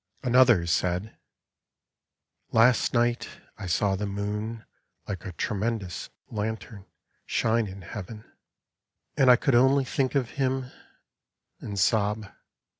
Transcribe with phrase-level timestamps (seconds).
[0.23, 1.15] Another said:
[2.51, 4.65] Last night I saw the moon
[5.07, 6.87] Like a tremendous lantern
[7.27, 8.21] shine in heaven.
[8.21, 10.71] BEYOND THE STARS And I could only think of him—
[11.61, 12.25] and sob.